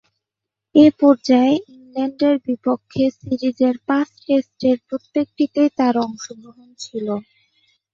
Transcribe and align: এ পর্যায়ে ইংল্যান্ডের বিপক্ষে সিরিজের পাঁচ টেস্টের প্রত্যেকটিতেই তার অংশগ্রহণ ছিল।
এ 0.75 0.85
পর্যায়ে 0.99 1.55
ইংল্যান্ডের 1.73 2.35
বিপক্ষে 2.47 3.03
সিরিজের 3.17 3.75
পাঁচ 3.87 4.09
টেস্টের 4.23 4.77
প্রত্যেকটিতেই 4.87 5.69
তার 5.79 5.95
অংশগ্রহণ 6.05 6.69
ছিল। 6.79 7.07